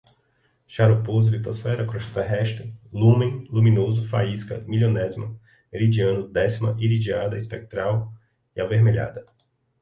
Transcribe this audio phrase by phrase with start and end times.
[0.75, 5.39] xaroposo, litosfera, crosta terrestre, lúmen, luminoso, faísca, milionésima,
[5.71, 8.11] meridiano, décima, iridiada, espectral,
[8.59, 9.23] avermelhada